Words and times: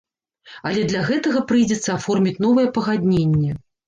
Але 0.69 0.85
для 0.91 1.01
гэтага 1.09 1.43
прыйдзецца 1.51 1.89
аформіць 1.97 2.33
новае 2.47 2.65
пагадненне. 2.79 3.51